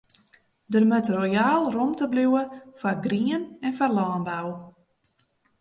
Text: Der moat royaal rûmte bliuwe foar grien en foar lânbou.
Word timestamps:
Der 0.73 0.83
moat 0.89 1.07
royaal 1.17 1.63
rûmte 1.75 2.05
bliuwe 2.11 2.43
foar 2.79 2.97
grien 3.05 3.43
en 3.65 3.73
foar 3.77 3.91
lânbou. 3.97 4.49